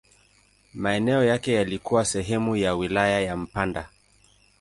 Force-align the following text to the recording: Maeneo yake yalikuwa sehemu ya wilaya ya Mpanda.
Maeneo 0.73 1.23
yake 1.23 1.53
yalikuwa 1.53 2.05
sehemu 2.05 2.55
ya 2.55 2.75
wilaya 2.75 3.21
ya 3.21 3.37
Mpanda. 3.37 3.89